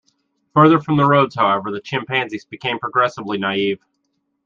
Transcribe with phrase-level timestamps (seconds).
[0.55, 3.85] Further from the roads, however, the chimpanzees become progressively "naive".